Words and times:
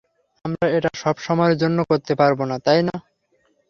আমরা 0.45 0.65
এটা 0.77 0.89
সব 0.95 1.15
সময়ের 1.19 1.55
জন্য 1.57 1.77
করতে 1.89 2.13
পারব 2.19 2.39
না, 2.49 2.55
তাই 2.65 2.81
না? 2.87 2.95